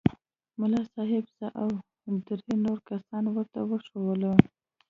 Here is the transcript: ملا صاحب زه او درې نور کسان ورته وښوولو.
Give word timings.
ملا 0.59 0.81
صاحب 0.93 1.25
زه 1.37 1.47
او 1.61 1.69
درې 2.27 2.53
نور 2.65 2.77
کسان 2.89 3.23
ورته 3.29 3.59
وښوولو. 3.69 4.33